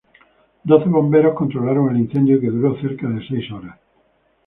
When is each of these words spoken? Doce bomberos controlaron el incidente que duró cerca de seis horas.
Doce 0.65 0.89
bomberos 0.89 1.35
controlaron 1.35 1.91
el 1.91 2.01
incidente 2.01 2.39
que 2.39 2.49
duró 2.49 2.75
cerca 2.81 3.07
de 3.07 3.21
seis 3.27 3.51
horas. 3.51 3.77